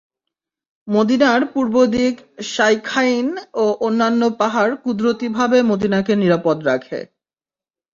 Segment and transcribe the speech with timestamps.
[0.87, 2.15] মদীনার পূর্ব দিক
[2.47, 3.27] শাইখাইন
[3.55, 6.99] ও অন্যান্য পাহাড় কুদরতিভাবে মদীনাকে নিরাপদ রাখে।